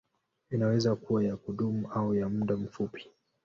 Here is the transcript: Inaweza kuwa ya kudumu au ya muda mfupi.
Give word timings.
Inaweza 0.51 0.95
kuwa 0.95 1.23
ya 1.23 1.37
kudumu 1.37 1.91
au 1.91 2.15
ya 2.15 2.29
muda 2.29 2.57
mfupi. 2.57 3.11